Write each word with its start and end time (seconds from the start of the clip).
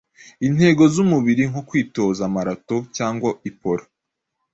Intego 0.47 0.83
zumubiri 0.93 1.43
nko 1.49 1.61
kwitoza 1.69 2.23
marato 2.35 2.77
cyangwa 2.95 3.29
iporo 3.49 3.83